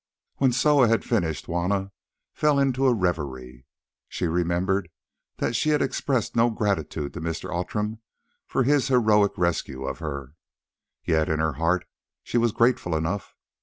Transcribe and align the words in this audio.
When 0.37 0.51
Soa 0.51 0.87
had 0.87 1.05
finished 1.05 1.45
Juanna 1.45 1.91
fell 2.33 2.57
into 2.57 2.87
a 2.87 2.91
reverie. 2.95 3.67
She 4.09 4.25
remembered 4.25 4.89
that 5.37 5.55
she 5.55 5.69
had 5.69 5.81
expressed 5.83 6.35
no 6.35 6.49
gratitude 6.49 7.13
to 7.13 7.21
Mr. 7.21 7.53
Outram 7.55 7.99
for 8.47 8.63
his 8.63 8.87
heroic 8.87 9.33
rescue 9.37 9.83
of 9.85 9.99
her. 9.99 10.33
Yet 11.03 11.29
in 11.29 11.37
her 11.37 11.53
heart 11.53 11.85
she 12.23 12.39
was 12.39 12.51
grateful 12.51 12.95
enough. 12.95 13.35